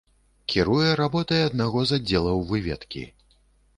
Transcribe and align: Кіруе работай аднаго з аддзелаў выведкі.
Кіруе 0.53 0.95
работай 1.01 1.41
аднаго 1.49 1.85
з 1.91 1.99
аддзелаў 1.99 2.43
выведкі. 2.53 3.07